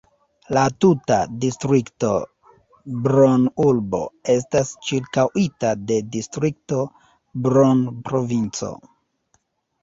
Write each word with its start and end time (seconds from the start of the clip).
La 0.57 0.61
tuta 0.83 1.17
distrikto 1.41 2.13
Brno-urbo 3.03 3.99
estas 4.37 4.71
ĉirkaŭita 4.87 5.75
de 5.93 5.99
distrikto 6.17 6.81
Brno-provinco. 7.45 8.73